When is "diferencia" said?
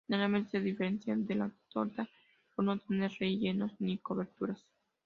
0.61-1.15